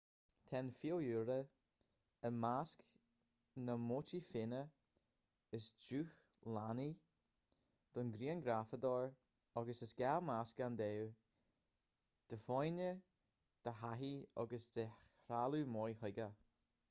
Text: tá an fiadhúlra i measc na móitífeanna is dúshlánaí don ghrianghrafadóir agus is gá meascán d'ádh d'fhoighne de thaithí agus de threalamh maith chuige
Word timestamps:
tá 0.49 0.59
an 0.59 0.69
fiadhúlra 0.75 1.33
i 2.27 2.29
measc 2.43 2.85
na 3.65 3.73
móitífeanna 3.89 4.61
is 5.57 5.67
dúshlánaí 5.83 6.87
don 7.97 8.09
ghrianghrafadóir 8.15 9.13
agus 9.61 9.81
is 9.87 9.93
gá 10.01 10.13
meascán 10.31 10.79
d'ádh 10.81 11.13
d'fhoighne 12.33 12.89
de 13.69 13.75
thaithí 13.83 14.09
agus 14.45 14.65
de 14.79 14.87
threalamh 14.97 15.71
maith 15.77 16.03
chuige 16.05 16.27